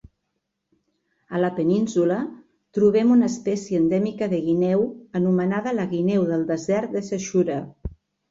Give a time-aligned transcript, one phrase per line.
[1.35, 2.15] A la península
[2.77, 4.81] trobem una espècie endèmica de guineu
[5.21, 7.59] anomenada la guineu del desert de Sechura.